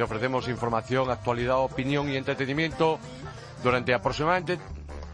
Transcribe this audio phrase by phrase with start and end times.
[0.00, 2.98] te ofrecemos información, actualidad, opinión y entretenimiento
[3.62, 4.58] durante aproximadamente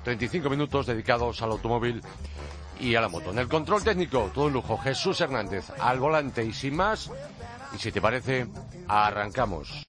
[0.04, 2.00] 35 minutos dedicados al automóvil
[2.78, 3.32] y a la moto.
[3.32, 7.10] En el control técnico, todo un lujo, Jesús Hernández al volante y sin más.
[7.74, 8.46] Y si te parece,
[8.86, 9.88] arrancamos.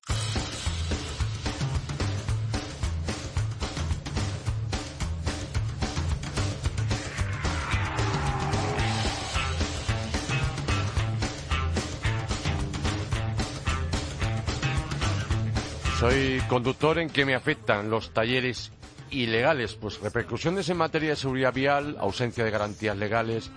[15.99, 18.71] Soy conductor en que me afectan los talleres
[19.09, 23.49] ilegales, pues repercusiones en materia de seguridad vial, ausencia de garantías legales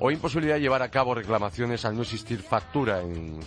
[0.00, 3.02] o imposibilidad de llevar a cabo reclamaciones al no existir factura.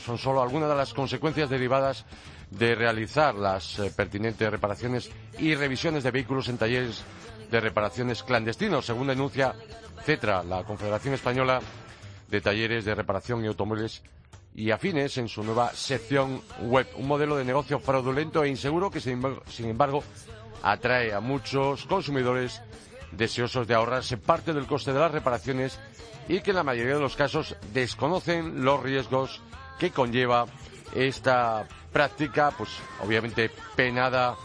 [0.06, 2.06] son solo algunas de las consecuencias derivadas
[2.50, 7.04] de realizar las eh, pertinentes reparaciones y revisiones de vehículos en talleres
[7.52, 9.54] de reparaciones clandestinos, según denuncia
[10.06, 11.60] CETRA, la Confederación Española
[12.30, 14.02] de Talleres de Reparación y Automóviles
[14.56, 16.88] y afines en su nueva sección web.
[16.96, 20.04] Un modelo de negocio fraudulento e inseguro que, sin embargo,
[20.64, 22.62] atrae a muchos consumidores
[23.12, 25.80] deseosos de ahorrarse parte del coste de las reparaciones
[26.28, 29.42] y que en la mayoría de los casos desconocen los riesgos
[29.80, 30.46] que conlleva
[30.94, 32.70] esta práctica, pues
[33.02, 34.36] obviamente penada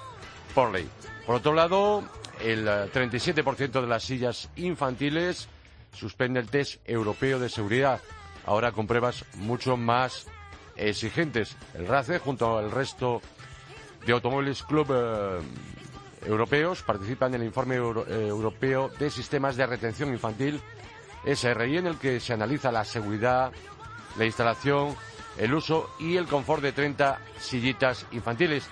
[0.55, 0.89] por ley.
[1.27, 2.05] Por otro lado,
[2.43, 5.49] el 37% de las sillas infantiles
[5.93, 8.01] suspende el test europeo de seguridad
[8.47, 10.27] ahora con pruebas mucho más
[10.77, 11.57] exigentes.
[11.75, 13.21] El RACE, junto al resto
[14.07, 15.41] de automóviles club eh,
[16.27, 17.81] europeos, participa en el informe eh,
[18.29, 20.61] europeo de sistemas de retención infantil,
[21.25, 23.53] SRI, en el que se analiza la seguridad,
[24.19, 24.95] la instalación,
[25.39, 28.69] el uso y el confort de 30 sillitas infantiles.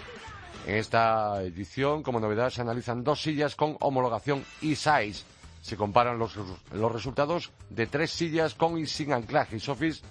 [0.66, 5.25] En esta edición, como novedad, se analizan dos sillas con homologación e-size
[5.62, 6.37] se comparan los,
[6.73, 10.03] los resultados de tres sillas con y sin anclaje y sofis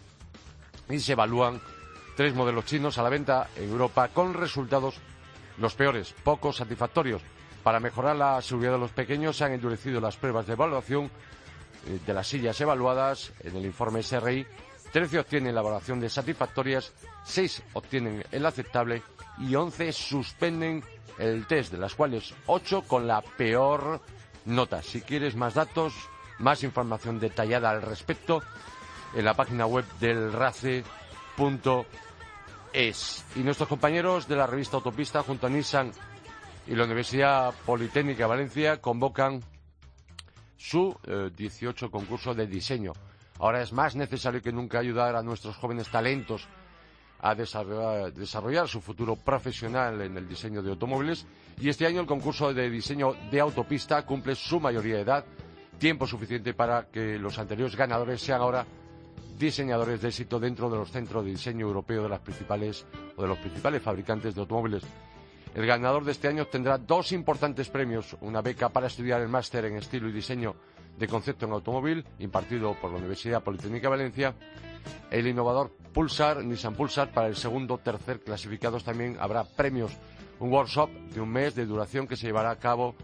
[0.89, 1.61] y se evalúan
[2.15, 4.95] tres modelos chinos a la venta en Europa con resultados
[5.57, 7.21] los peores, poco satisfactorios.
[7.63, 11.11] Para mejorar la seguridad de los pequeños se han endurecido las pruebas de evaluación
[11.85, 14.47] eh, de las sillas evaluadas en el informe SRI.
[14.91, 16.91] 13 obtienen la evaluación de satisfactorias,
[17.25, 19.03] 6 obtienen el aceptable
[19.37, 20.83] y 11 suspenden
[21.17, 24.01] el test, de las cuales 8 con la peor
[24.45, 24.85] notas.
[24.85, 25.93] Si quieres más datos,
[26.39, 28.41] más información detallada al respecto,
[29.13, 30.85] en la página web del RACE.es.
[33.35, 35.91] Y nuestros compañeros de la revista Autopista, junto a Nissan
[36.67, 39.41] y la Universidad Politécnica de Valencia, convocan
[40.57, 40.95] su
[41.35, 42.93] 18 eh, concurso de diseño.
[43.39, 46.47] Ahora es más necesario que nunca ayudar a nuestros jóvenes talentos
[47.23, 51.25] a desarrollar, su futuro profesional en el diseño de automóviles
[51.59, 55.25] y este año el concurso de diseño de autopista cumple su mayoría de edad,
[55.77, 58.65] tiempo suficiente para que los anteriores ganadores sean ahora
[59.37, 63.27] diseñadores de éxito dentro de los centros de diseño europeo de las principales o de
[63.27, 64.83] los principales fabricantes de automóviles.
[65.53, 69.65] El ganador de este año tendrá dos importantes premios, una beca para estudiar el máster
[69.65, 70.55] en estilo y diseño
[70.97, 74.35] de concepto en automóvil impartido por la Universidad Politécnica de Valencia
[75.09, 79.91] el innovador Pulsar, Nissan Pulsar, para el segundo, tercer clasificados también habrá premios.
[80.39, 82.95] Un workshop de un mes de duración que se llevará a cabo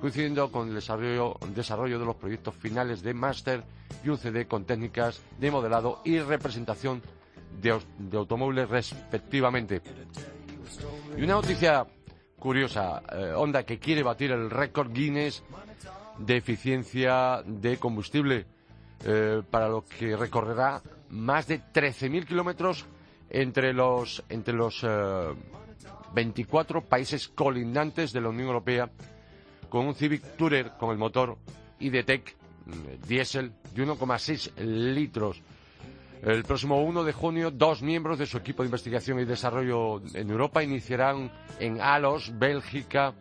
[0.00, 3.64] coincidiendo con el desarrollo, desarrollo de los proyectos finales de máster
[4.04, 7.02] y un CD con técnicas de modelado y representación
[7.60, 7.80] de,
[8.16, 9.82] automóviles respectivamente.
[11.16, 11.86] Y una noticia
[12.38, 15.42] curiosa, eh, Honda que quiere batir el récord Guinness
[16.18, 18.46] de eficiencia de combustible,
[19.04, 22.86] eh, para lo que recorrerá más de 13.000 kilómetros
[23.30, 24.84] entre los, entre los
[26.14, 28.90] 24 eh, países colindantes de la Unión Europea
[29.68, 31.36] con un Civic Tourer con el motor
[31.80, 32.36] IDTEC
[32.66, 34.56] mm, diésel de 1,6
[34.94, 35.42] litros.
[36.22, 40.30] El próximo 1 de junio, dos miembros de su equipo de investigación y desarrollo en
[40.30, 41.30] Europa iniciarán
[41.60, 43.12] en Alos, Bélgica,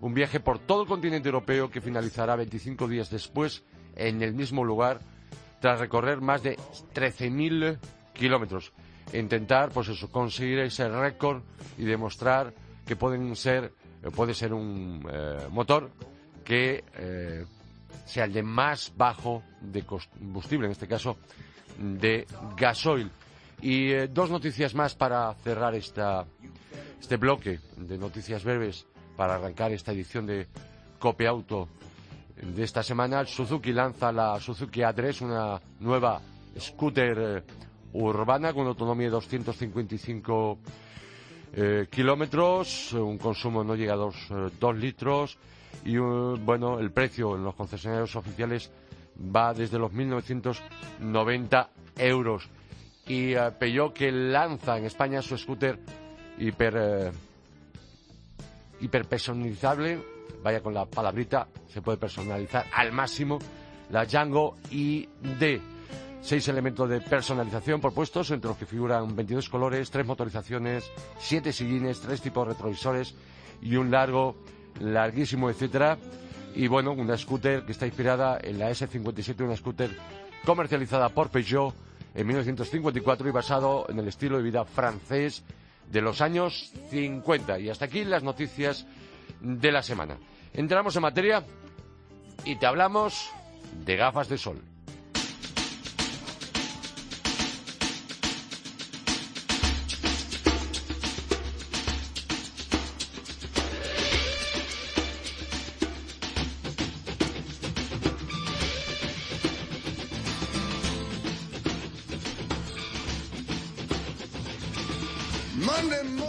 [0.00, 3.62] un viaje por todo el continente europeo que finalizará 25 días después
[3.96, 5.00] en el mismo lugar
[5.60, 6.56] tras recorrer más de
[6.94, 7.78] 13.000
[8.12, 8.72] kilómetros.
[9.12, 11.42] Intentar, pues eso, conseguir ese récord
[11.78, 12.52] y demostrar
[12.86, 13.72] que pueden ser,
[14.02, 15.90] eh, puede ser un eh, motor
[16.44, 17.44] que eh,
[18.04, 21.18] sea el de más bajo de combustible, en este caso
[21.78, 23.10] de gasoil.
[23.60, 26.24] Y dos noticias más para cerrar esta,
[27.00, 28.86] este bloque de noticias breves
[29.18, 30.46] para arrancar esta edición de
[31.00, 31.68] Cope Auto
[32.40, 36.20] de esta semana, Suzuki lanza la Suzuki A3, una nueva
[36.56, 37.42] scooter eh,
[37.94, 40.58] urbana con autonomía de 255
[41.52, 45.36] eh, kilómetros, un consumo no llega a 2 eh, litros
[45.84, 48.70] y bueno, el precio en los concesionarios oficiales
[49.34, 52.48] va desde los 1.990 euros.
[53.08, 55.80] Y Peugeot que lanza en España su scooter
[56.38, 57.10] hiper,
[58.80, 60.00] hiper personalizable
[60.42, 63.38] vaya con la palabrita, se puede personalizar al máximo
[63.90, 65.60] la Django ID.
[66.20, 72.00] Seis elementos de personalización propuestos, entre los que figuran 22 colores, tres motorizaciones, siete sillines,
[72.00, 73.14] tres tipos de retrovisores
[73.62, 74.36] y un largo,
[74.80, 75.96] larguísimo, etcétera.
[76.54, 79.96] Y bueno, una scooter que está inspirada en la S57, una scooter
[80.44, 81.72] comercializada por Peugeot
[82.14, 85.44] en 1954 y basado en el estilo de vida francés
[85.90, 87.58] de los años 50.
[87.58, 88.86] Y hasta aquí las noticias
[89.40, 90.18] de la semana.
[90.52, 91.44] Entramos en materia
[92.44, 93.30] y te hablamos
[93.84, 94.62] de gafas de sol.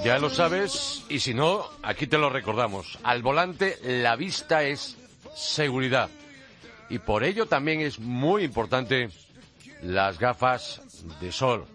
[0.10, 2.98] Ya lo sabes, y si no, aquí te lo recordamos.
[3.04, 4.98] Al volante la vista es
[5.36, 6.10] seguridad.
[6.90, 9.10] Y por ello también es muy importante
[9.84, 10.82] las gafas
[11.22, 11.68] de sol.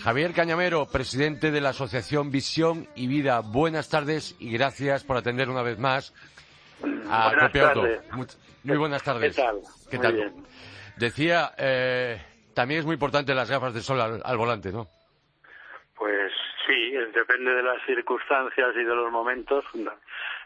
[0.00, 3.40] Javier Cañamero, presidente de la Asociación Visión y Vida.
[3.40, 6.14] Buenas tardes y gracias por atender una vez más
[7.10, 7.76] a buenas.
[8.62, 9.34] Muy, buenas tardes.
[9.34, 9.60] ¿Qué tal?
[9.90, 10.32] ¿Qué tal?
[10.98, 12.22] Decía, eh,
[12.54, 14.86] también es muy importante las gafas de sol al volante, ¿no?
[15.96, 16.30] Pues
[16.66, 19.64] Sí, depende de las circunstancias y de los momentos,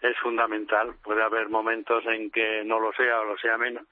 [0.03, 0.95] es fundamental.
[1.03, 3.85] Puede haber momentos en que no lo sea o lo sea menos,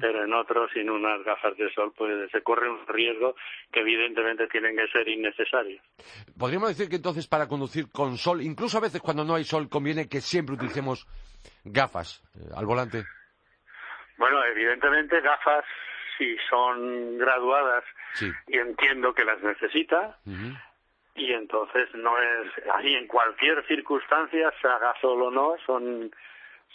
[0.00, 3.34] pero en otros, sin unas gafas de sol, pues se corre un riesgo
[3.70, 5.82] que evidentemente tienen que ser innecesarios.
[6.38, 9.68] Podríamos decir que entonces para conducir con sol, incluso a veces cuando no hay sol,
[9.68, 11.06] conviene que siempre utilicemos
[11.64, 13.04] gafas eh, al volante.
[14.16, 15.64] Bueno, evidentemente gafas
[16.16, 17.84] si son graduadas
[18.46, 20.16] y entiendo que las necesita
[21.14, 26.10] y entonces no es ahí en cualquier circunstancia, se haga solo o no, son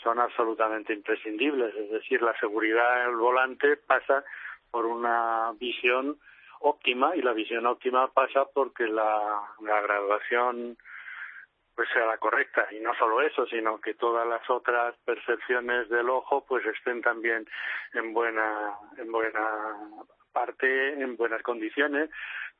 [0.03, 1.75] son absolutamente imprescindibles.
[1.75, 4.24] Es decir, la seguridad del volante pasa
[4.71, 6.18] por una visión
[6.62, 10.77] óptima y la visión óptima pasa porque la, la graduación
[11.80, 12.68] pues sea la correcta.
[12.72, 17.48] Y no solo eso sino que todas las otras percepciones del ojo pues estén también
[17.94, 19.78] en buena en buena
[20.34, 22.10] parte en buenas condiciones.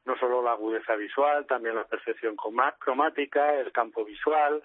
[0.06, 4.64] No solo la agudeza visual, también la percepción cromática, el campo visual,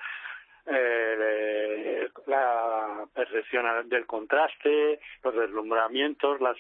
[0.67, 6.57] eh, la percepción del contraste, los deslumbramientos, las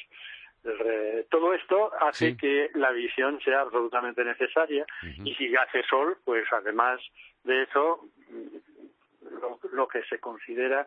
[1.28, 4.84] todo esto hace que la visión sea absolutamente necesaria.
[5.22, 7.00] Y si hace sol, pues además
[7.44, 8.08] de eso,
[9.72, 10.86] lo, que se considera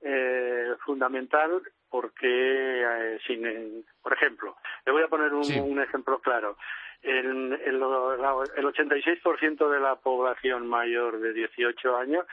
[0.00, 6.56] eh, fundamental porque eh, sin, por ejemplo, le voy a poner un ejemplo claro
[7.04, 12.26] el, el, el 86% de la población mayor de 18 años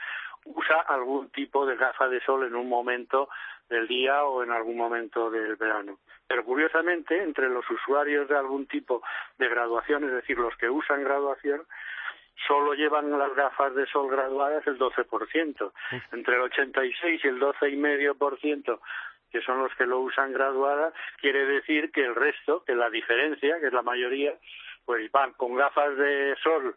[0.44, 3.28] usa algún tipo de gafa de sol en un momento
[3.68, 5.98] del día o en algún momento del verano.
[6.26, 9.02] Pero curiosamente, entre los usuarios de algún tipo
[9.38, 11.62] de graduación, es decir, los que usan graduación,
[12.46, 15.72] solo llevan las gafas de sol graduadas el 12%.
[16.12, 18.80] Entre el 86 y el 12,5%
[19.32, 23.58] que son los que lo usan graduada, quiere decir que el resto, que la diferencia,
[23.60, 24.34] que es la mayoría,
[24.84, 26.76] pues van con gafas de sol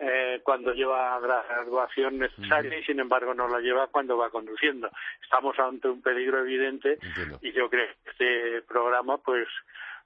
[0.00, 4.90] eh, cuando lleva graduación necesaria y sin embargo no la lleva cuando va conduciendo.
[5.22, 6.98] Estamos ante un peligro evidente
[7.42, 9.46] y yo creo que este programa pues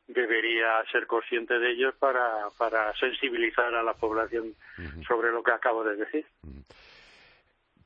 [0.06, 4.54] debería ser consciente de ellos para, para sensibilizar a la población
[5.06, 6.26] sobre lo que acabo de decir.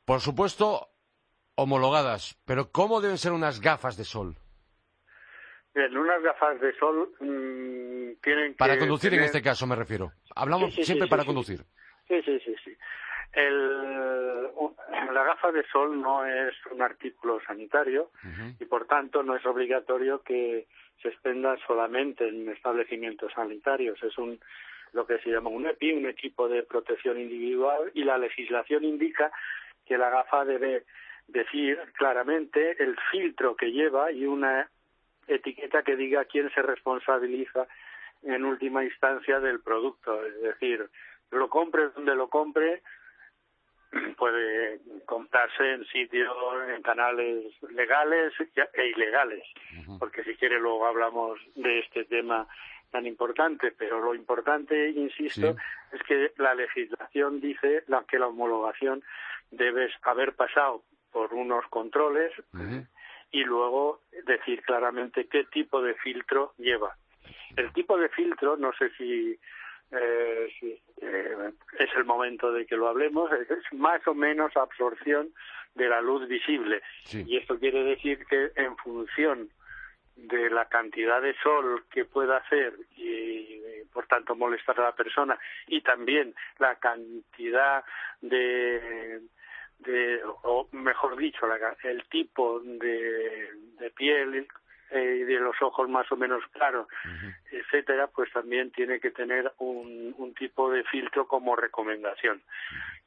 [0.05, 0.89] Por supuesto,
[1.55, 4.37] homologadas, pero ¿cómo deben ser unas gafas de sol?
[5.75, 8.59] Bien, unas gafas de sol mmm, tienen que...
[8.59, 10.13] Para conducir en este caso me refiero.
[10.35, 11.65] Hablamos siempre para conducir.
[12.09, 12.77] Sí, sí, sí, sí.
[13.33, 14.49] El,
[15.13, 18.11] la gafa de sol no es un artículo sanitario
[18.59, 20.67] y por tanto no es obligatorio que
[21.01, 24.03] se expenda solamente en establecimientos sanitarios.
[24.03, 24.41] Es un
[24.93, 29.31] lo que se llama un EPI, un equipo de protección individual, y la legislación indica
[29.87, 30.85] que la gafa debe
[31.29, 34.69] decir claramente el filtro que lleva y una
[35.29, 37.69] etiqueta que diga quién se responsabiliza
[38.23, 40.25] en última instancia del producto.
[40.27, 40.89] Es decir,
[41.31, 42.83] lo compre donde lo compre,
[44.17, 46.33] puede comprarse en sitios,
[46.75, 48.33] en canales legales
[48.75, 49.43] e ilegales,
[49.99, 52.47] porque si quiere luego hablamos de este tema
[52.91, 55.57] tan importante, pero lo importante, insisto,
[55.93, 59.03] es que la legislación dice que la homologación
[59.51, 60.83] debe haber pasado
[61.13, 62.33] por unos controles
[63.33, 66.97] y luego decir claramente qué tipo de filtro lleva.
[67.57, 69.39] El tipo de filtro, no sé si
[69.93, 70.53] eh,
[71.01, 75.33] eh, es el momento de que lo hablemos, es más o menos absorción
[75.75, 76.83] de la luz visible.
[77.13, 79.51] Y esto quiere decir que en función
[80.17, 83.61] de la cantidad de sol que pueda hacer y
[83.93, 87.85] por tanto molestar a la persona y también la cantidad
[88.21, 89.21] de,
[89.79, 91.47] de o mejor dicho
[91.85, 94.47] el tipo de, de piel
[94.91, 96.87] eh, y de los ojos más o menos claros,
[97.51, 102.43] etcétera, pues también tiene que tener un, un tipo de filtro como recomendación.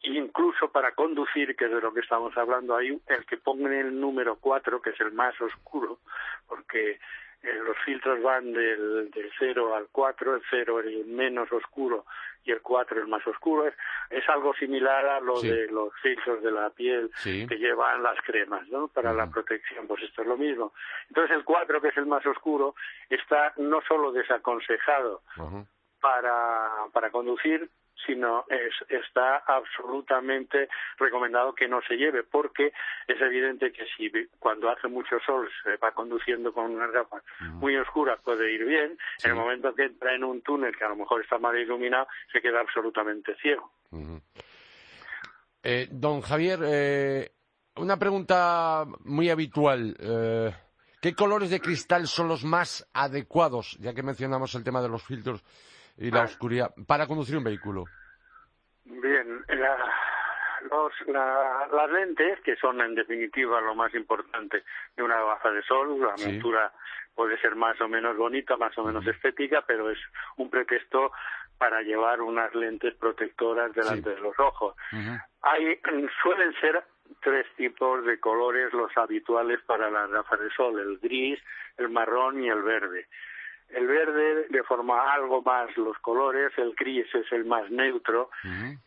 [0.04, 4.00] Incluso para conducir, que es de lo que estamos hablando, hay el que ponga el
[4.00, 6.00] número 4, que es el más oscuro,
[6.48, 7.00] porque
[7.44, 12.06] los filtros van del, del 0 al 4, el 0 es el menos oscuro
[12.46, 13.68] y el 4 es más oscuro.
[13.68, 13.74] Es,
[14.10, 18.68] es algo similar a lo de los filtros de la piel que llevan las cremas,
[18.70, 18.88] ¿no?
[18.88, 20.74] Para la protección, pues esto es lo mismo.
[21.10, 22.76] Entonces el 4, que es el más oscuro,
[23.10, 25.22] está no solo desaconsejado
[26.00, 27.70] para, para conducir,
[28.05, 32.74] sino es, está absolutamente recomendado que no se lleve, porque
[33.07, 37.75] es evidente que si cuando hace mucho sol se va conduciendo con una gafas muy
[37.77, 40.95] oscuras puede ir bien, en el momento que entra en un túnel que a lo
[40.95, 43.72] mejor está mal iluminado, se queda absolutamente ciego.
[45.63, 47.31] eh, don Javier, eh,
[47.77, 49.95] una pregunta muy habitual.
[50.00, 50.53] Eh,
[51.01, 55.03] ¿Qué colores de cristal son los más adecuados, ya que mencionamos el tema de los
[55.03, 55.43] filtros?
[55.98, 57.86] Y la oscuridad para conducir un vehículo?
[58.86, 59.46] Bien,
[60.68, 64.64] las lentes, que son en definitiva lo más importante
[64.96, 66.72] de una gafa de sol, la montura
[67.16, 70.00] puede ser más o menos bonita, más o menos estética, pero es
[70.38, 71.12] un pretexto
[71.58, 74.76] para llevar unas lentes protectoras delante de los ojos.
[75.42, 75.80] Hay,
[76.22, 76.84] suelen ser
[77.22, 81.40] tres tipos de colores los habituales para las gafas de sol, el gris,
[81.78, 83.08] el marrón y el verde.
[83.74, 88.30] El verde deforma algo más los colores, el gris es el más neutro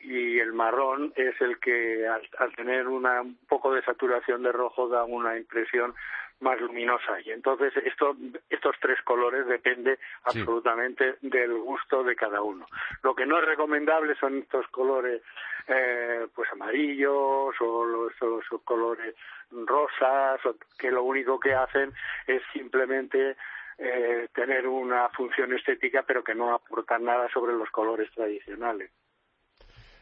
[0.01, 4.89] y el marrón es el que al, tener una, un poco de saturación de rojo
[4.89, 5.95] da una impresión
[6.41, 7.21] más luminosa.
[7.25, 8.17] Y entonces esto,
[8.51, 12.67] estos tres colores depende absolutamente del gusto de cada uno.
[13.03, 15.23] Lo que no es recomendable son estos colores
[15.69, 19.15] eh, pues amarillos o los, los colores
[19.51, 20.41] rosas
[20.79, 21.93] que lo único que hacen
[22.27, 23.37] es simplemente
[23.79, 28.91] eh, tener una función estética, pero que no aporta nada sobre los colores tradicionales.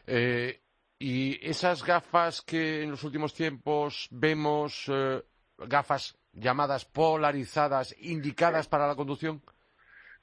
[0.07, 0.61] Eh,
[0.97, 5.21] y esas gafas que en los últimos tiempos vemos, eh,
[5.57, 9.41] gafas llamadas polarizadas, indicadas para la conducción.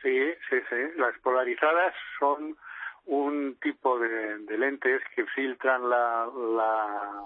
[0.01, 0.77] Sí, sí, sí.
[0.97, 2.57] Las polarizadas son
[3.05, 7.25] un tipo de, lentes que filtran la, la,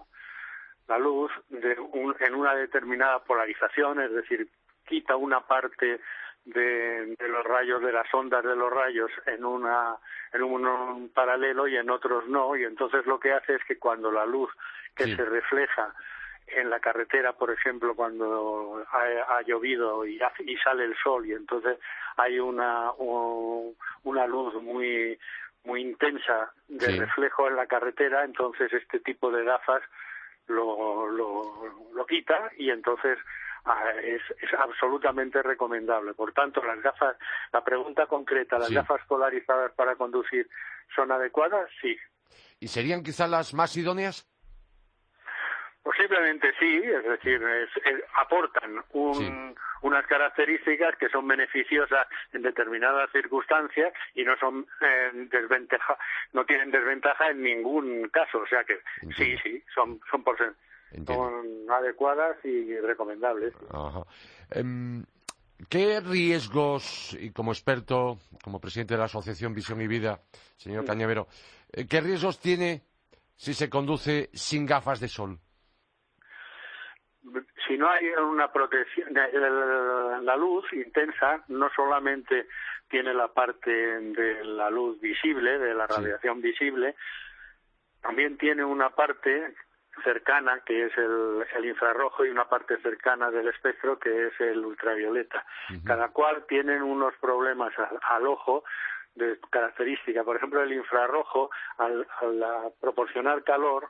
[0.88, 4.48] la luz de un, en una determinada polarización, es decir,
[4.86, 6.00] quita una parte
[6.46, 9.96] de, los rayos de las ondas de los rayos en una
[10.32, 12.56] en un, paralelo y en otros no.
[12.56, 14.50] Y entonces lo que hace es que cuando la luz
[14.94, 15.94] que se refleja
[16.46, 21.78] en la carretera, por ejemplo, cuando ha, llovido y, y, sale el sol y entonces
[22.16, 25.18] hay una una luz muy
[25.64, 29.82] muy intensa de reflejo en la carretera, entonces este tipo de gafas
[30.46, 31.42] lo, lo,
[31.92, 33.18] lo quita y entonces
[33.66, 34.22] Ah, es,
[34.58, 36.14] absolutamente recomendable.
[36.14, 37.16] Por tanto, las gafas,
[37.52, 40.48] la pregunta concreta, ¿las gafas polarizadas para conducir
[40.94, 41.68] son adecuadas?
[41.80, 41.96] Sí.
[42.60, 44.24] ¿Y serían quizá las más idóneas?
[45.82, 47.40] Posiblemente sí, es decir,
[48.16, 48.84] aportan
[49.82, 55.96] unas características que son beneficiosas en determinadas circunstancias y no son eh, desventaja,
[56.32, 58.80] no tienen desventaja en ningún caso, o sea que
[59.16, 60.24] sí, sí, son son
[61.04, 63.54] son adecuadas y recomendables.
[64.50, 65.04] Em,
[65.68, 70.20] ¿Qué riesgos, y como experto, como presidente de la Asociación Visión y Vida,
[70.56, 71.28] señor Cañavero,
[71.72, 72.82] eh, qué riesgos tiene
[73.36, 75.38] si se conduce sin gafas de sol?
[77.66, 82.46] Si no hay una protección, la luz intensa no solamente
[82.88, 86.94] tiene la parte de la luz visible, de la radiación visible,
[88.00, 89.54] también tiene una parte
[90.02, 94.64] cercana, que es el, el, infrarrojo, y una parte cercana del espectro, que es el
[94.64, 95.44] ultravioleta.
[95.84, 97.72] Cada cual tienen unos problemas
[98.02, 98.64] al, ojo
[99.14, 100.24] de característica.
[100.24, 103.88] Por ejemplo, el infrarrojo, al, al proporcionar calor,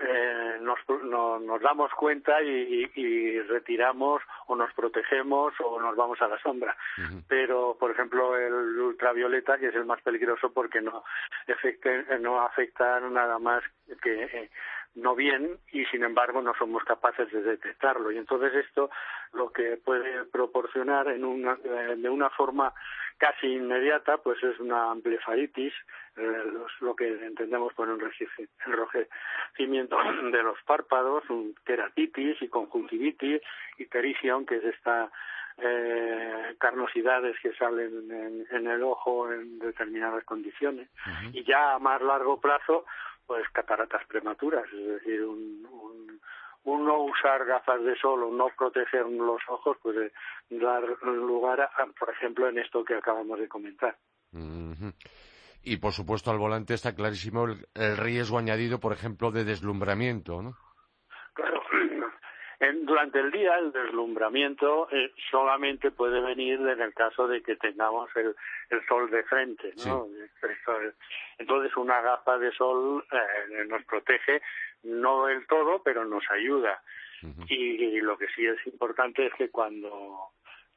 [0.00, 6.38] eh, nos, nos damos cuenta y, retiramos o nos protegemos o nos vamos a la
[6.38, 6.76] sombra.
[7.28, 11.04] Pero, por ejemplo, el ultravioleta, que es el más peligroso porque no,
[12.20, 13.62] no afecta nada más
[14.02, 14.50] que eh,
[14.94, 18.10] no bien y sin embargo no somos capaces de detectarlo.
[18.10, 18.90] Y entonces esto
[19.32, 22.74] lo que puede proporcionar en una, eh, de una forma
[23.16, 25.72] casi inmediata pues es una blefaritis
[26.16, 26.44] eh,
[26.80, 29.96] lo que entendemos por enrojecimiento
[30.32, 33.40] de los párpados un queratitis y conjuntivitis
[33.78, 35.10] y terisión que es esta
[35.58, 40.88] eh, carnosidades que salen en, el ojo en determinadas condiciones.
[41.32, 42.84] Y ya a más largo plazo
[43.26, 45.66] pues cataratas prematuras, es decir, un,
[46.64, 50.12] un, no usar gafas de sol o no proteger los ojos puede
[50.50, 53.96] dar lugar, a, por ejemplo, en esto que acabamos de comentar.
[55.62, 60.42] Y por supuesto al volante está clarísimo el, el riesgo añadido, por ejemplo, de deslumbramiento,
[60.42, 60.56] ¿no?
[62.62, 67.56] Claro, durante el día el deslumbramiento eh, solamente puede venir en el caso de que
[67.56, 68.36] tengamos el,
[68.86, 70.06] sol de frente, ¿no?
[71.38, 74.40] Entonces una gafa de sol eh, nos protege,
[74.84, 76.80] no del todo, pero nos ayuda.
[77.48, 80.30] y, lo que sí es importante es que cuando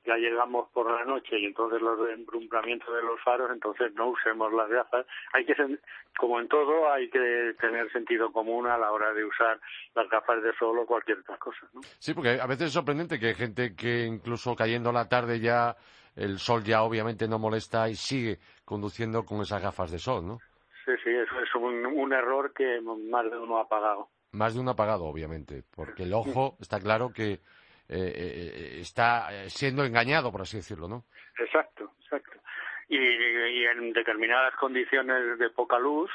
[0.05, 4.53] ya llegamos por la noche y entonces los embrumbramientos de los faros, entonces no usemos
[4.53, 5.05] las gafas.
[5.33, 5.55] Hay que,
[6.17, 9.59] como en todo, hay que tener sentido común a la hora de usar
[9.95, 11.81] las gafas de sol o cualquier otra cosa, ¿no?
[11.99, 15.75] Sí, porque a veces es sorprendente que hay gente que incluso cayendo la tarde ya
[16.15, 20.39] el sol ya obviamente no molesta y sigue conduciendo con esas gafas de sol, ¿no?
[20.85, 24.09] Sí, sí, eso es un, un error que más de uno ha pagado.
[24.31, 27.39] Más de uno ha pagado, obviamente, porque el ojo está claro que
[27.89, 31.03] eh, eh, está siendo engañado, por así decirlo, ¿no?
[31.37, 32.39] Exacto, exacto.
[32.87, 36.09] Y, en determinadas condiciones de poca luz,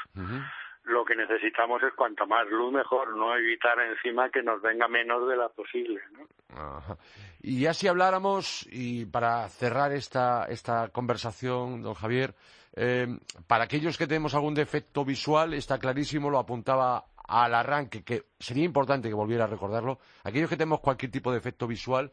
[0.83, 5.27] lo que necesitamos es cuanto más luz mejor, no evitar encima que nos venga menos
[5.27, 6.01] de la posible.
[6.13, 6.97] ¿no?
[7.41, 12.33] Y ya si habláramos, y para cerrar esta, esta conversación, don Javier,
[12.75, 13.07] eh,
[13.47, 18.65] para aquellos que tenemos algún defecto visual, está clarísimo, lo apuntaba al arranque, que sería
[18.65, 22.11] importante que volviera a recordarlo, aquellos que tenemos cualquier tipo de efecto visual,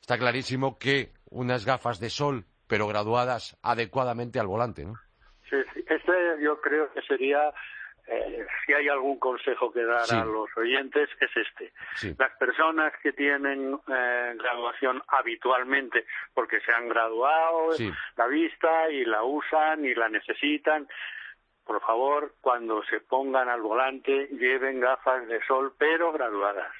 [0.00, 4.94] está clarísimo que unas gafas de sol, pero graduadas adecuadamente al volante, ¿no?
[5.48, 5.84] Sí, sí.
[5.88, 7.52] Este yo creo que sería,
[8.06, 11.72] eh, si hay algún consejo que dar a los oyentes, es este.
[12.18, 17.70] Las personas que tienen eh, graduación habitualmente, porque se han graduado
[18.16, 20.86] la vista y la usan y la necesitan,
[21.68, 26.72] por favor, cuando se pongan al volante, lleven gafas de sol, pero graduadas.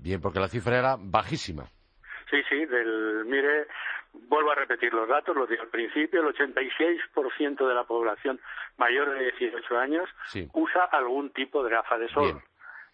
[0.00, 1.62] Bien, porque la cifra era bajísima.
[2.28, 3.68] Sí, sí, del, mire,
[4.12, 8.40] vuelvo a repetir los datos, los di al principio, el 86% de la población
[8.78, 10.08] mayor de 18 años
[10.54, 12.42] usa algún tipo de gafa de sol.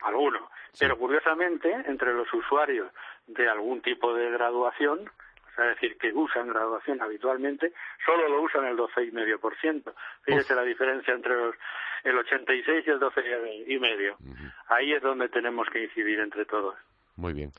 [0.03, 0.51] Alguno.
[0.79, 2.93] Pero curiosamente, entre los usuarios
[3.27, 5.11] de algún tipo de graduación,
[5.59, 7.73] es decir, que usan graduación habitualmente,
[8.05, 9.95] solo lo usan el 12,5%.
[10.23, 11.55] Fíjese la diferencia entre los,
[12.03, 14.53] el 86 y el 12,5%.
[14.69, 16.75] Ahí es donde tenemos que incidir entre todos.
[17.17, 17.51] Muy bien.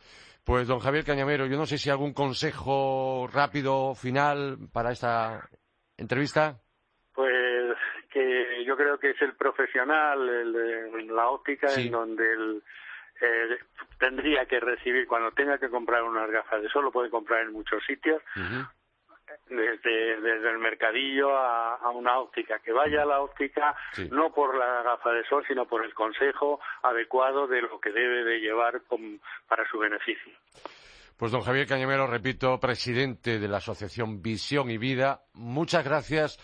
[0.45, 5.49] Pues, don Javier Cañamero, yo no sé si algún consejo rápido, final, para esta
[5.97, 6.57] entrevista.
[7.13, 7.75] Pues
[8.11, 12.63] que yo creo que es el profesional, el la óptica, en donde el
[13.21, 13.57] eh,
[13.99, 17.53] tendría que recibir cuando tenga que comprar unas gafas de sol, lo puede comprar en
[17.53, 18.21] muchos sitios,
[19.49, 23.75] desde, desde el mercadillo a, una óptica, que vaya a la óptica
[24.11, 28.23] no por la gafa de sol, sino por el consejo adecuado de lo que debe
[28.23, 28.81] de llevar
[29.47, 30.33] para su beneficio.
[31.17, 36.37] Pues don Javier Cañamero, repito, presidente de la Asociación Visión y Vida, muchas gracias.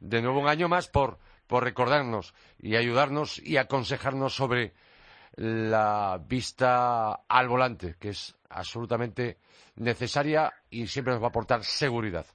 [0.00, 4.74] De nuevo un año más por, por recordarnos y ayudarnos y aconsejarnos sobre
[5.38, 9.38] la vista al volante, que es absolutamente
[9.76, 12.26] necesaria y siempre nos va a aportar seguridad.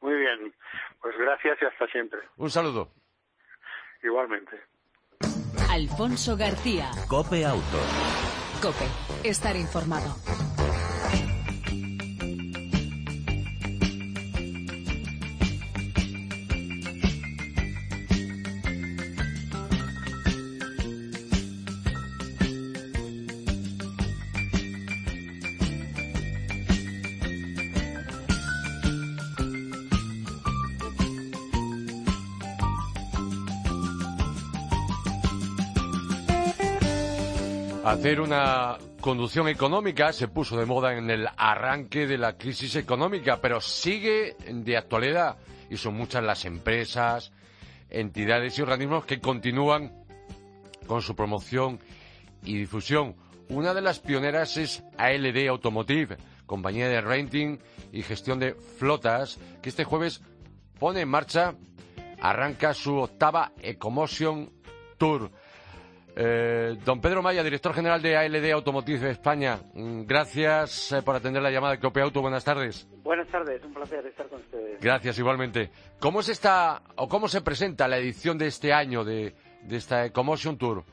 [0.00, 0.54] Muy bien,
[1.02, 2.20] pues gracias y hasta siempre.
[2.36, 2.90] Un saludo.
[4.02, 4.58] Igualmente.
[5.70, 6.90] Alfonso García.
[7.08, 7.80] Cope Auto.
[8.62, 10.14] Cope, estar informado.
[37.94, 43.40] Hacer una conducción económica se puso de moda en el arranque de la crisis económica,
[43.40, 45.36] pero sigue de actualidad
[45.70, 47.30] y son muchas las empresas,
[47.88, 49.92] entidades y organismos que continúan
[50.88, 51.78] con su promoción
[52.42, 53.14] y difusión.
[53.48, 57.60] Una de las pioneras es ALD Automotive, compañía de renting
[57.92, 60.20] y gestión de flotas, que este jueves
[60.80, 61.54] pone en marcha,
[62.20, 64.50] arranca su octava Ecomotion
[64.98, 65.30] Tour.
[66.16, 71.42] Eh, don Pedro Maya, director general de ALD Automotive España, mm, gracias eh, por atender
[71.42, 72.20] la llamada de Cope Auto.
[72.20, 72.86] Buenas tardes.
[73.02, 74.80] Buenas tardes, un placer estar con ustedes.
[74.80, 75.70] Gracias, igualmente.
[75.98, 79.34] ¿Cómo se está o cómo se presenta la edición de este año de,
[79.68, 80.84] esta Ecomotion Tour?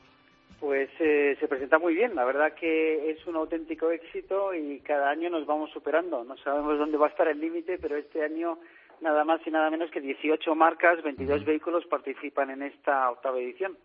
[0.58, 5.10] Pues eh, se presenta muy bien, la verdad que es un auténtico éxito y cada
[5.10, 6.24] año nos vamos superando.
[6.24, 8.58] No sabemos dónde va a estar el límite, pero este año
[9.02, 13.76] nada más y nada menos que 18 marcas, 22 vehículos participan en esta octava edición.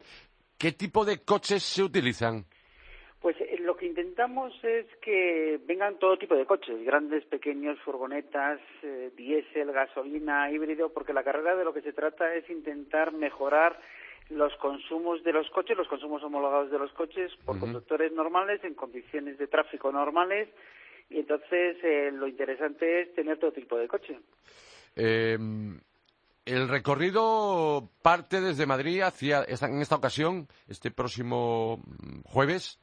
[0.57, 2.45] ¿Qué tipo de coches se utilizan?
[3.21, 8.59] Pues eh, lo que intentamos es que vengan todo tipo de coches, grandes, pequeños, furgonetas,
[8.83, 13.79] eh, diésel, gasolina, híbrido, porque la carrera de lo que se trata es intentar mejorar
[14.29, 18.73] los consumos de los coches, los consumos homologados de los coches por conductores normales en
[18.73, 20.49] condiciones de tráfico normales
[21.09, 24.19] y entonces eh, lo interesante es tener todo tipo de coche.
[26.47, 32.79] El recorrido parte desde Madrid hacia, en esta ocasión, este próximo mm, jueves.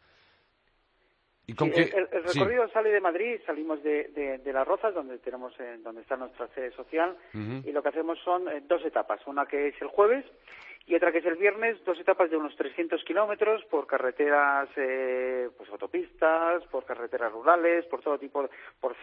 [1.47, 1.91] ¿Y con el,
[2.25, 6.73] recorrido sale de Madrid, salimos de, Las Rozas, donde tenemos, eh, donde está nuestra sede
[6.73, 9.21] social, y lo que hacemos son eh, dos etapas.
[9.27, 10.25] Una que es el jueves
[10.87, 15.49] y otra que es el viernes, dos etapas de unos 300 kilómetros por carreteras, eh,
[15.57, 18.47] pues autopistas, por carreteras rurales, por todo tipo,
[18.81, 18.95] por,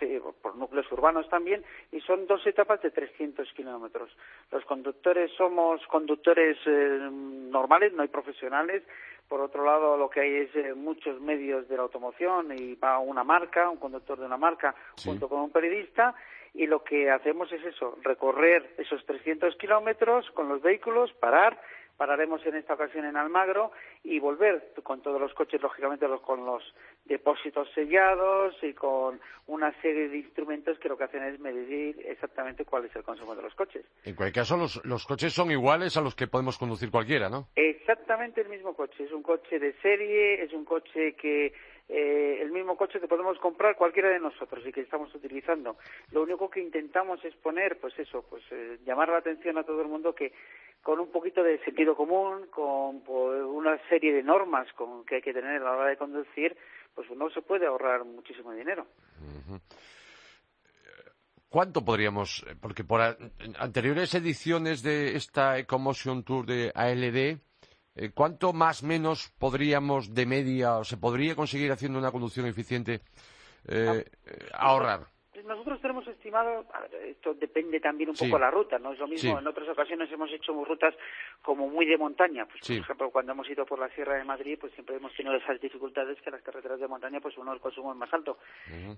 [0.42, 4.16] por núcleos urbanos también, y son dos etapas de 300 kilómetros.
[4.52, 8.84] Los conductores somos conductores eh, normales, no hay profesionales.
[9.28, 13.00] Por otro lado, lo que hay es eh, muchos medios de la automoción y va
[13.00, 16.14] una marca, un conductor de una marca, junto con un periodista
[16.54, 21.60] y lo que hacemos es eso, recorrer esos 300 kilómetros con los vehículos, parar,
[22.02, 23.72] pararemos en esta ocasión en Almagro
[24.04, 26.64] y volver con todos los coches, lógicamente con los
[27.06, 32.66] depósitos sellados y con una serie de instrumentos que lo que hacen es medir exactamente
[32.66, 33.86] cuál es el consumo de los coches.
[34.04, 37.50] En cualquier caso, los, los coches son iguales a los que podemos conducir cualquiera, ¿no?
[37.56, 39.04] Exactamente el mismo coche.
[39.04, 41.54] Es un coche de serie, es un coche que
[41.94, 45.76] eh, el mismo coche que podemos comprar cualquiera de nosotros y que estamos utilizando.
[46.12, 49.82] Lo único que intentamos es poner, pues eso, pues eh, llamar la atención a todo
[49.82, 50.32] el mundo que
[50.82, 55.22] con un poquito de sentido común, con pues, una serie de normas con, que hay
[55.22, 56.56] que tener a la hora de conducir,
[56.96, 58.88] pues uno se puede ahorrar muchísimo dinero.
[61.50, 63.02] ¿Cuánto podríamos, porque por
[63.60, 67.42] anteriores ediciones de esta Ecomotion Tour de ALD,
[67.96, 73.02] eh, ¿cuánto más menos podríamos de media o se podría conseguir haciendo una conducción eficiente
[73.68, 75.08] eh, eh, ahorrar?
[75.44, 76.66] nosotros tenemos estimado,
[77.06, 80.12] esto depende también un poco de la ruta, no es lo mismo, en otras ocasiones
[80.12, 80.96] hemos hecho rutas
[81.42, 84.58] como muy de montaña, pues por ejemplo cuando hemos ido por la Sierra de Madrid
[84.60, 87.92] pues siempre hemos tenido esas dificultades que las carreteras de montaña pues uno el consumo
[87.92, 88.38] es más alto,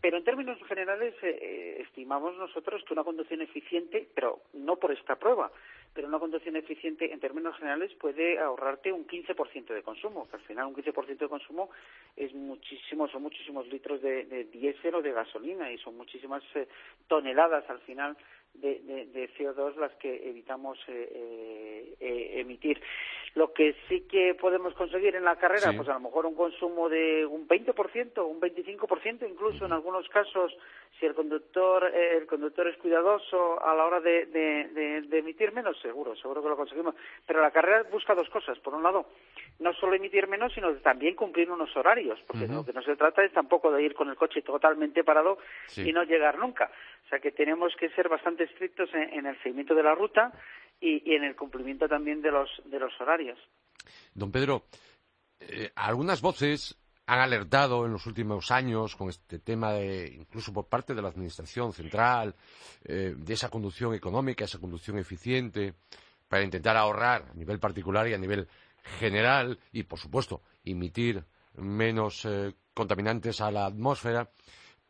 [0.01, 4.91] pero en términos generales eh, eh, estimamos nosotros que una conducción eficiente, pero no por
[4.91, 5.51] esta prueba,
[5.93, 10.41] pero una conducción eficiente en términos generales puede ahorrarte un 15% de consumo, que al
[10.43, 11.69] final un 15% de consumo
[12.15, 16.67] es muchísimo, son muchísimos litros de, de diésel o de gasolina y son muchísimas eh,
[17.07, 18.17] toneladas al final
[18.53, 22.81] de, de, CO2 las que evitamos eh, eh, eh, emitir.
[23.35, 26.87] Lo que sí que podemos conseguir en la carrera, pues a lo mejor un consumo
[26.87, 30.55] de un 20%, un 25%, incluso en algunos casos,
[30.99, 36.15] si el conductor, el conductor es cuidadoso a la hora de, de, emitir menos, seguro,
[36.15, 36.93] seguro que lo conseguimos.
[37.25, 38.59] Pero la carrera busca dos cosas.
[38.59, 39.07] Por un lado,
[39.59, 43.23] no solo emitir menos, sino también cumplir unos horarios, porque lo que no se trata
[43.23, 45.39] es tampoco de ir con el coche totalmente parado
[45.75, 46.69] y no llegar nunca.
[47.05, 50.31] O sea que tenemos que ser bastante estrictos en, el seguimiento de la ruta
[50.79, 53.39] y, en el cumplimiento también de los, de los horarios.
[54.13, 54.65] Don Pedro,
[55.39, 60.67] eh, algunas voces han alertado en los últimos años con este tema de, incluso por
[60.67, 62.35] parte de la Administración Central,
[62.85, 65.73] eh, de esa conducción económica, esa conducción eficiente,
[66.27, 68.47] para intentar ahorrar a nivel particular y a nivel
[68.99, 71.23] general y, por supuesto, emitir
[71.55, 74.29] menos eh, contaminantes a la atmósfera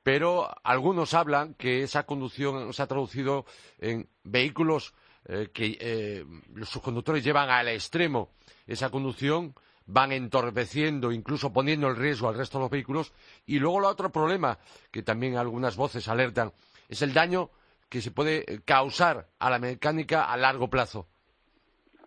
[0.03, 3.45] pero algunos hablan que esa conducción se ha traducido
[3.79, 4.93] en vehículos
[5.25, 6.25] eh, que eh,
[6.65, 8.31] sus conductores llevan al extremo
[8.67, 13.13] esa conducción, van entorpeciendo, incluso poniendo en riesgo al resto de los vehículos.
[13.45, 14.57] Y luego el otro problema,
[14.91, 16.51] que también algunas voces alertan,
[16.89, 17.49] es el daño
[17.89, 21.07] que se puede causar a la mecánica a largo plazo.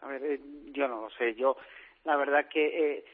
[0.03, 0.41] A ver, eh,
[0.73, 1.35] yo no lo sé.
[1.35, 1.57] Yo,
[2.05, 3.05] la verdad que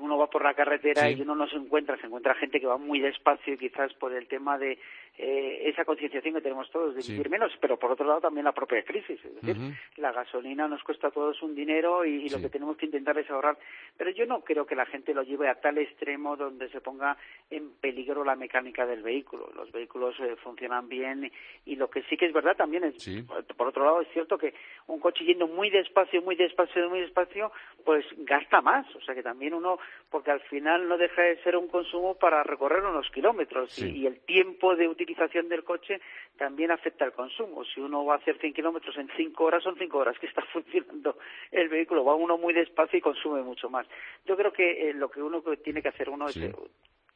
[0.00, 2.78] uno va por la carretera y uno no se encuentra, se encuentra gente que va
[2.78, 4.78] muy despacio y quizás por el tema de
[5.18, 8.52] eh, esa concienciación que tenemos todos de vivir menos, pero por otro lado también la
[8.52, 9.22] propia crisis.
[9.22, 9.56] Es decir,
[9.96, 13.30] la gasolina nos cuesta a todos un dinero y, lo que tenemos que intentar es
[13.30, 13.58] ahorrar.
[13.96, 17.18] Pero yo no creo que la gente lo lleve a tal extremo donde se ponga
[17.50, 19.50] en peligro la mecánica del vehículo.
[19.54, 21.30] Los vehículos eh, funcionan bien
[21.66, 23.24] y lo que sí que es verdad también es,
[23.56, 24.54] por otro lado, es cierto que
[24.86, 27.52] un coche yendo muy despacio, muy despacio, muy despacio,
[27.84, 28.86] pues gasta más.
[28.96, 29.78] O sea que también uno,
[30.10, 34.20] porque al final no deja de ser un consumo para recorrer unos kilómetros y, el
[34.20, 35.01] tiempo de utilización
[35.48, 36.00] del coche
[36.36, 37.64] también afecta al consumo.
[37.64, 40.42] Si uno va a hacer 100 kilómetros en 5 horas, son 5 horas que está
[40.52, 41.16] funcionando
[41.50, 42.04] el vehículo.
[42.04, 43.86] Va uno muy despacio y consume mucho más.
[44.24, 46.52] Yo creo que eh, lo que uno tiene que hacer uno es eh,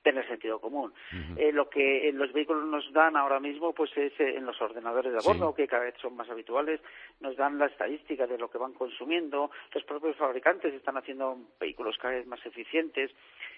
[0.06, 0.94] tener sentido común.
[1.36, 5.12] eh, lo que los vehículos nos dan ahora mismo pues es eh, en los ordenadores
[5.12, 6.80] de bordo, que cada vez son más habituales,
[7.18, 11.98] nos dan la estadística de lo que van consumiendo, los propios fabricantes están haciendo vehículos
[11.98, 13.10] cada vez más eficientes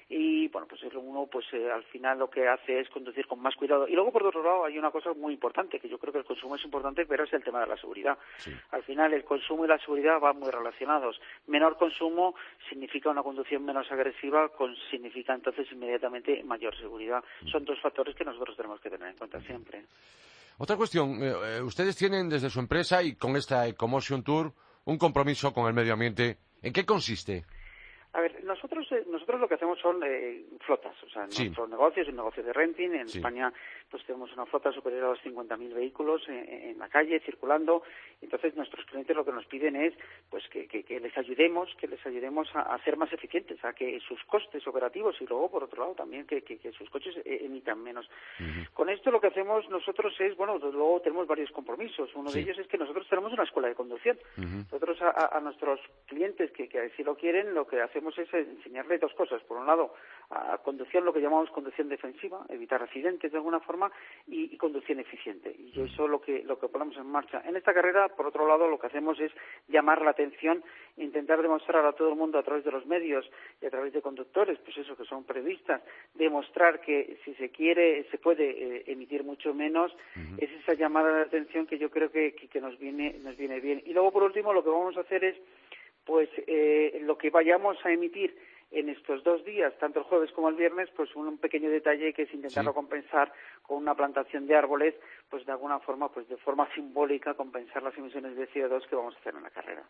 [0.09, 3.55] y bueno pues uno pues eh, al final lo que hace es conducir con más
[3.57, 3.87] cuidado.
[3.87, 6.25] Y luego por otro lado hay una cosa muy importante que yo creo que el
[6.25, 8.19] consumo es importante pero es el tema de la seguridad.
[8.71, 11.21] Al final el consumo y la seguridad van muy relacionados.
[11.47, 12.35] Menor consumo
[12.69, 17.23] significa una conducción menos agresiva con, significa entonces inmediatamente mayor seguridad.
[17.51, 19.85] Son dos factores que nosotros tenemos que tener en cuenta siempre.
[20.57, 24.53] Otra cuestión eh, eh, ustedes tienen desde su empresa y con esta Ecomotion Tour
[24.87, 26.39] un compromiso con el medio ambiente.
[26.63, 27.45] ¿en qué consiste?
[28.15, 32.03] A ver, nosotros eh, nosotros lo que hacemos son eh, flotas, o sea, nuestro negocio
[32.03, 32.95] es un negocio de renting.
[32.95, 33.53] En España,
[33.91, 37.83] pues tenemos una flota superior a los 50.000 vehículos en, la calle circulando.
[38.21, 39.95] Entonces, nuestros clientes lo que nos piden es,
[40.31, 44.67] pues, que, les ayudemos, que les ayudemos a, ser más eficientes, a que sus costes
[44.67, 46.43] operativos y luego, por otro lado, también que,
[46.77, 48.09] sus coches eh, emitan menos.
[48.73, 52.11] Con esto lo que hacemos nosotros es, bueno, luego tenemos varios compromisos.
[52.15, 54.19] Uno de ellos es que nosotros tenemos una escuela de conducción.
[54.37, 58.99] Nosotros a, a, nuestros clientes que, que si lo quieren, lo que hacemos es enseñarle
[58.99, 59.43] dos cosas.
[59.43, 59.95] Por un lado,
[60.31, 63.78] a conducción, lo que llamamos conducción defensiva, evitar accidentes de alguna forma,
[64.27, 65.55] y, conducción eficiente.
[65.59, 67.43] Y eso es lo que, lo que ponemos en marcha.
[67.47, 69.33] En esta carrera, por otro lado, lo que hacemos es
[69.69, 70.63] llamar la atención,
[70.97, 73.29] intentar demostrar a todo el mundo a través de los medios
[73.61, 75.83] y a través de conductores, pues eso, que son periodistas,
[76.15, 79.97] demostrar que si se quiere, se puede eh, emitir mucho menos.
[80.39, 83.83] Es esa llamada de atención que yo creo que, que, nos, viene, nos viene bien.
[83.87, 85.37] Y luego, por último, lo que vamos a hacer es
[86.05, 88.35] pues eh, lo que vayamos a emitir
[88.71, 92.23] en estos dos días, tanto el jueves como el viernes, pues un, pequeño detalle que
[92.23, 94.95] es intentarlo compensar con una plantación de árboles,
[95.31, 99.15] pues de alguna forma, pues de forma simbólica, compensar las emisiones de CO2 que vamos
[99.17, 99.85] a hacer en la carrera.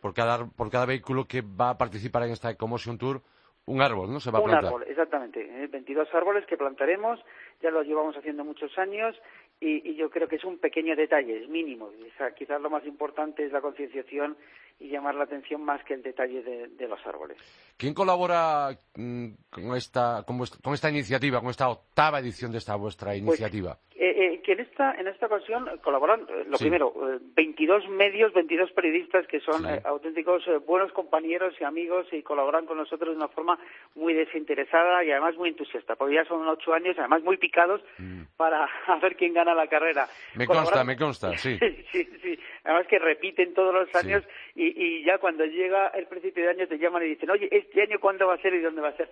[0.00, 3.20] Por, cada, por cada vehículo que va a participar en esta Ecomotion Tour,
[3.66, 4.20] un árbol, ¿no?
[4.20, 4.64] Se va a plantar.
[4.64, 5.68] Un árbol, exactamente.
[5.68, 6.16] 22 ¿eh?
[6.16, 7.20] árboles que plantaremos,
[7.62, 9.16] ya lo llevamos haciendo muchos años
[9.60, 11.90] y, yo creo que es un pequeño detalle, es mínimo.
[12.36, 14.36] quizás lo más importante es la concienciación
[14.80, 17.36] y llamar la atención más que el detalle de, los árboles.
[17.76, 23.10] ¿Quién colabora mm, con, esta, con, esta iniciativa, con esta octava edición de esta vuestra
[23.10, 23.78] pues, iniciativa?
[23.94, 26.94] Eh, eh, que en esta, en esta ocasión colaboran, eh, lo primero,
[27.36, 33.10] 22 medios, 22 periodistas que son auténticos buenos compañeros y amigos y colaboran con nosotros
[33.10, 33.58] de una forma
[33.94, 38.22] muy desinteresada y además muy entusiasta, porque ya son ocho años, además muy picados mm.
[38.38, 38.66] para
[39.02, 40.08] ver quién gana la carrera.
[40.34, 41.58] Me consta, me consta, sí.
[41.92, 44.69] sí, sí, Además que repiten todos los años y,
[45.04, 48.26] ya cuando llega el principio de año te llaman y dicen, oye, ¿este año cuándo
[48.26, 49.10] va a ser y dónde va a ser?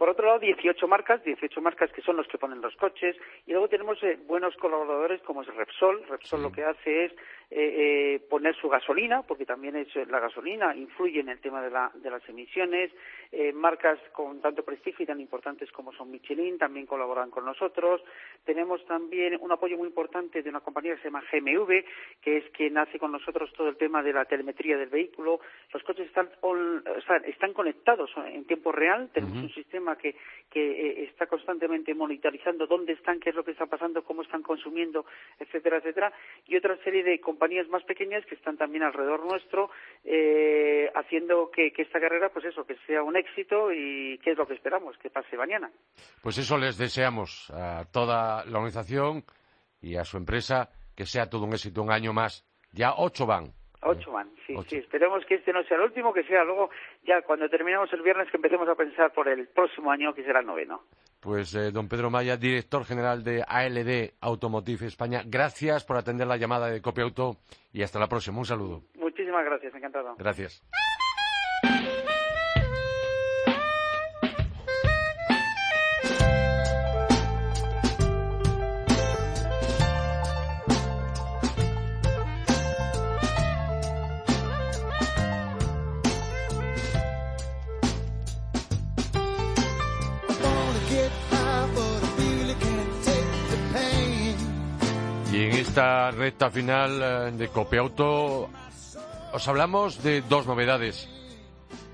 [0.00, 3.16] Por otro lado, 18 marcas, 18 marcas que son los que ponen los coches.
[3.46, 6.02] Y luego tenemos eh, buenos colaboradores como es Repsol.
[6.08, 7.12] Repsol lo que hace es
[7.52, 11.70] eh, eh, poner su gasolina, porque también es, la gasolina influye en el tema de,
[11.70, 12.92] las emisiones.
[13.32, 18.02] Eh, marcas con tanto prestigio y tan importantes como son Michelin también colaboran con nosotros.
[18.44, 21.84] Tenemos también un apoyo muy importante de una compañía que se llama GMV,
[22.20, 25.40] que es quien hace con nosotros todo el tema de la telemetría del vehículo.
[25.72, 26.28] Los coches están,
[27.24, 29.10] están conectados en tiempo real.
[29.12, 30.14] Tenemos un sistema que,
[30.50, 35.04] que está constantemente monitorizando dónde están, qué es lo que está pasando, cómo están consumiendo,
[35.38, 36.12] etcétera, etcétera.
[36.46, 39.70] Y otra serie de compañías más pequeñas que están también alrededor nuestro
[40.04, 44.46] eh, haciendo que, esta carrera, pues eso, que sea un éxito y qué es lo
[44.46, 45.70] que esperamos que pase mañana.
[46.22, 49.24] Pues eso les deseamos a toda la organización
[49.80, 52.44] y a su empresa que sea todo un éxito un año más.
[52.72, 53.54] Ya ocho van.
[53.82, 54.76] Ocho van, sí, sí.
[54.76, 56.68] Esperemos que este no sea el último, que sea luego,
[57.06, 60.40] ya cuando terminemos el viernes, que empecemos a pensar por el próximo año, que será
[60.40, 60.82] el noveno.
[61.20, 66.36] Pues eh, don Pedro Maya, director general de ALD Automotive España, gracias por atender la
[66.36, 67.36] llamada de Copiauto
[67.72, 68.38] y hasta la próxima.
[68.38, 68.82] Un saludo.
[68.94, 70.14] Muchísimas gracias, encantado.
[70.18, 70.62] Gracias.
[95.50, 98.48] En esta recta final eh, de Copiauto
[99.32, 101.08] os hablamos de dos novedades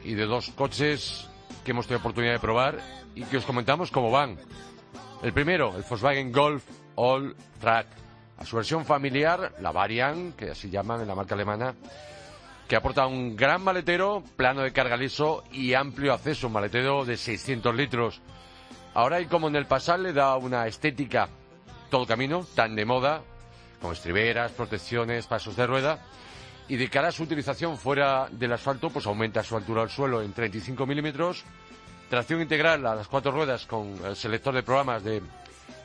[0.04, 1.26] y de dos coches
[1.64, 2.78] que hemos tenido oportunidad de probar
[3.14, 4.36] y que os comentamos cómo van.
[5.22, 6.64] El primero, el Volkswagen Golf
[6.96, 7.86] All Track.
[8.38, 11.74] A su versión familiar, la Variant, que así llaman en la marca alemana,
[12.68, 17.16] que aporta un gran maletero, plano de carga liso y amplio acceso, un maletero de
[17.16, 18.20] 600 litros.
[18.92, 21.30] Ahora y como en el pasado le da una estética
[21.88, 23.22] todo camino, tan de moda,
[23.86, 26.00] con estriberas, protecciones, pasos de rueda,
[26.66, 30.22] y de cara a su utilización fuera del asfalto, pues aumenta su altura al suelo
[30.22, 31.44] en 35 milímetros,
[32.10, 35.22] tracción integral a las cuatro ruedas con el selector de programas de,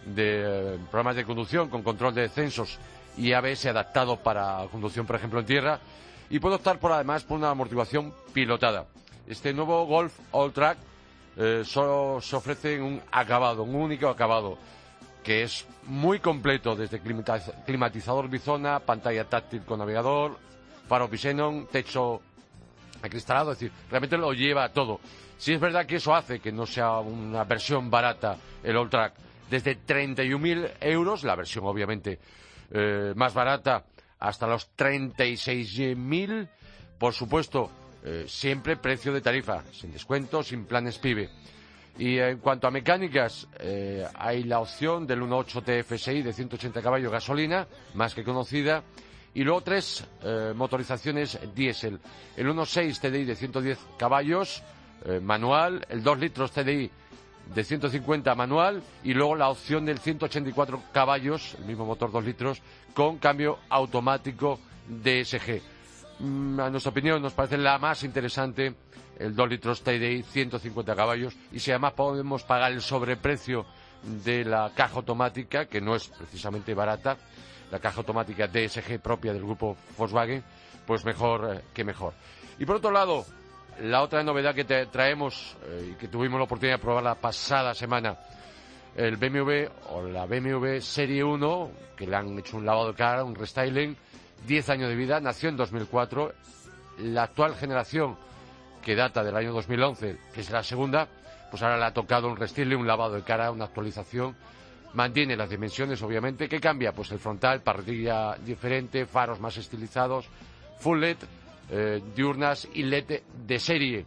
[0.08, 2.80] de programas de conducción con control de descensos
[3.18, 5.80] y ABS adaptado para conducción, por ejemplo, en tierra,
[6.28, 8.88] y puede optar por además por una amortiguación pilotada.
[9.28, 10.80] Este nuevo Golf All Track
[11.38, 14.58] eh, solo se ofrece en un acabado, un único acabado,
[15.24, 20.38] que es muy completo, desde climatizador bizona, pantalla táctil con navegador,
[20.88, 22.22] faro Xenon, techo
[23.02, 25.00] acristalado, es decir, realmente lo lleva todo.
[25.38, 29.14] Si es verdad que eso hace que no sea una versión barata el All Track,
[29.50, 32.20] desde 31.000 euros, la versión obviamente
[32.72, 33.84] eh, más barata,
[34.20, 36.48] hasta los 36.000,
[36.98, 37.70] por supuesto,
[38.04, 41.30] eh, siempre precio de tarifa, sin descuento, sin planes PIBE.
[41.98, 47.12] Y en cuanto a mecánicas, eh, hay la opción del 1.8 TFSI de 180 caballos
[47.12, 48.84] gasolina, más que conocida,
[49.34, 52.00] y luego tres eh, motorizaciones diésel.
[52.36, 54.64] El 1.6 TDI de 110 caballos
[55.06, 56.90] eh, manual, el 2 litros TDI
[57.54, 62.62] de 150 manual y luego la opción del 184 caballos, el mismo motor 2 litros,
[62.94, 65.62] con cambio automático DSG.
[66.20, 68.76] Mm, a nuestra opinión nos parece la más interesante
[69.22, 73.66] el 2 litros TDI 150 caballos y si además podemos pagar el sobreprecio
[74.04, 77.18] de la caja automática, que no es precisamente barata,
[77.72, 80.44] la caja automática DSG propia del grupo Volkswagen,
[80.86, 82.14] pues mejor eh, que mejor.
[82.60, 83.26] Y por otro lado,
[83.80, 87.16] la otra novedad que te traemos eh, y que tuvimos la oportunidad de probar la
[87.16, 88.18] pasada semana,
[88.96, 93.24] el BMW o la BMW Serie 1, que le han hecho un lavado de cara,
[93.24, 93.96] un restyling,
[94.48, 96.34] 10 años de vida, nació en 2004,
[97.00, 98.18] la actual generación
[98.82, 101.08] que data del año 2011, que es la segunda,
[101.50, 104.36] pues ahora le ha tocado un restyling, un lavado de cara, una actualización
[104.94, 106.50] Mantiene las dimensiones, obviamente.
[106.50, 106.92] ¿Qué cambia?
[106.92, 110.28] Pues el frontal, parrilla diferente, faros más estilizados,
[110.80, 111.18] full LED,
[111.70, 114.06] eh, diurnas y LED de serie.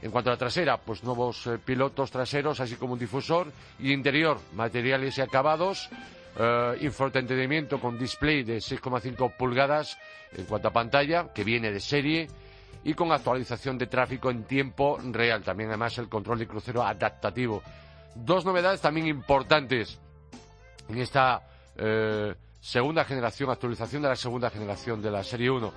[0.00, 3.52] En cuanto a la trasera, pues nuevos eh, pilotos traseros, así como un difusor.
[3.80, 5.90] Y interior, materiales y acabados.
[6.38, 6.90] Eh,
[7.80, 9.98] con display de 6,5 pulgadas
[10.36, 12.28] en cuanto a pantalla, que viene de serie.
[12.84, 15.42] Y con actualización de tráfico en tiempo real.
[15.42, 17.62] También, además, el control de crucero adaptativo.
[18.14, 19.98] Dos novedades también importantes
[20.88, 21.42] en esta
[21.76, 25.72] eh, segunda generación, actualización de la segunda generación de la Serie 1.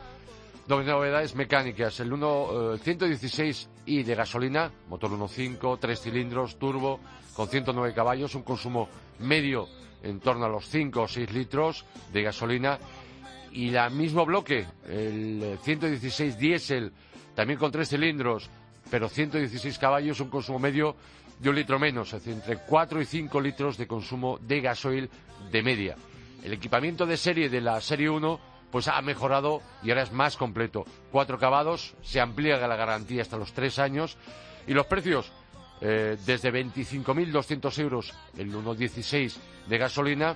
[0.68, 7.00] Dos novedades mecánicas, el 1 116i eh, de gasolina, motor 1.5, tres cilindros, turbo,
[7.36, 8.90] con 109 caballos, un consumo
[9.20, 9.68] medio
[10.02, 12.80] en torno a los 5 o 6 litros de gasolina.
[13.56, 16.92] Y el mismo bloque, el 116 diésel,
[17.36, 18.50] también con tres cilindros,
[18.92, 20.98] pero 116 caballos, un consumo medio
[21.40, 25.10] de un litro menos, es decir, entre 4 y 5 litros de consumo de gasoil
[25.54, 25.96] de media.
[26.44, 28.40] El equipamiento de serie de la Serie 1
[28.72, 30.84] pues ha mejorado y ahora es más completo.
[31.10, 34.18] Cuatro acabados, se amplía la garantía hasta los tres años
[34.68, 35.32] y los precios
[35.80, 39.38] eh, desde 25.200 euros el 1.16
[39.70, 40.36] de gasolina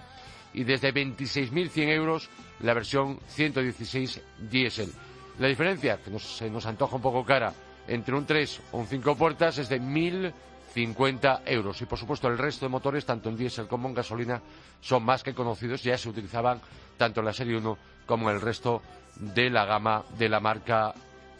[0.54, 2.30] y desde 26.100 euros
[2.62, 4.92] la versión 116 diésel.
[5.40, 7.54] La diferencia, que se nos antoja un poco cara,
[7.88, 10.34] entre un 3 o un 5 puertas es de 1.000
[10.74, 11.82] 50 euros.
[11.82, 14.42] Y por supuesto el resto de motores, tanto en diésel como en gasolina,
[14.82, 15.84] son más que conocidos.
[15.84, 16.62] Ya se utilizaban
[16.98, 18.82] tanto en la serie 1 como en el resto
[19.16, 20.94] de la gama de la marca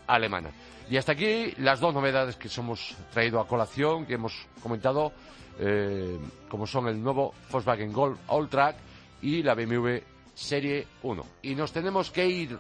[0.08, 0.50] alemana.
[0.90, 5.14] Y hasta aquí las dos novedades que hemos traído a colación, que hemos comentado,
[5.60, 6.18] eh,
[6.50, 8.76] como son el nuevo Volkswagen Golf All Track
[9.22, 9.98] y la BMW
[10.34, 11.26] Serie 1.
[11.44, 12.60] Y nos tenemos que ir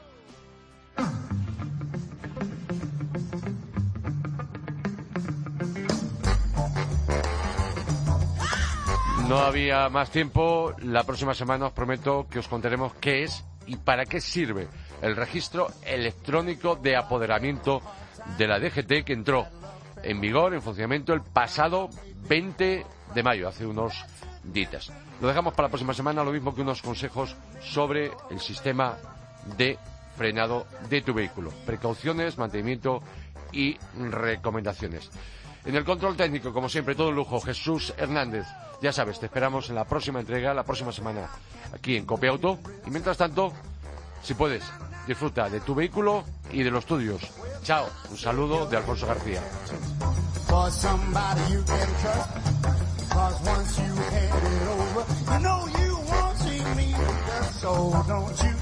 [9.29, 10.73] No había más tiempo.
[10.81, 14.67] La próxima semana os prometo que os contaremos qué es y para qué sirve
[15.03, 17.79] el registro electrónico de apoderamiento
[18.39, 19.45] de la DGT que entró
[20.01, 21.89] en vigor, en funcionamiento, el pasado
[22.27, 24.03] 20 de mayo, hace unos
[24.43, 24.91] días.
[25.21, 28.97] Lo dejamos para la próxima semana, lo mismo que unos consejos sobre el sistema
[29.57, 29.77] de
[30.17, 31.51] frenado de tu vehículo.
[31.65, 33.01] Precauciones, mantenimiento
[33.51, 35.09] y recomendaciones.
[35.65, 38.45] En el control técnico, como siempre, todo lujo, Jesús Hernández.
[38.81, 41.29] Ya sabes, te esperamos en la próxima entrega, la próxima semana,
[41.73, 42.59] aquí en Copia Auto.
[42.87, 43.51] Y mientras tanto,
[44.23, 44.63] si puedes,
[45.05, 47.21] disfruta de tu vehículo y de los tuyos.
[47.63, 49.41] Chao, un saludo de Alfonso García.
[53.09, 56.95] Cause once you hand it over, you know you won't see me.
[57.59, 58.58] So don't you